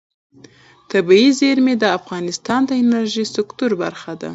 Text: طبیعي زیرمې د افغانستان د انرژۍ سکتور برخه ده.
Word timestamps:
طبیعي 0.91 1.29
زیرمې 1.39 1.73
د 1.79 1.83
افغانستان 1.97 2.61
د 2.65 2.71
انرژۍ 2.83 3.25
سکتور 3.35 3.71
برخه 3.83 4.13
ده. 4.21 4.29